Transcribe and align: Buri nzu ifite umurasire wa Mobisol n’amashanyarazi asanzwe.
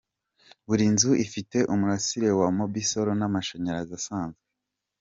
Buri 0.67 0.85
nzu 0.93 1.11
ifite 1.25 1.57
umurasire 1.73 2.29
wa 2.39 2.47
Mobisol 2.57 3.07
n’amashanyarazi 3.19 3.93
asanzwe. 3.99 4.43